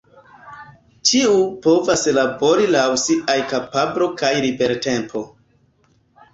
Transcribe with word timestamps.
Ĉiu 1.09 1.35
povas 1.65 2.07
labori 2.19 2.67
laŭ 2.77 2.87
siaj 3.03 3.37
kapablo 3.53 4.11
kaj 4.25 4.35
libertempo. 4.49 5.27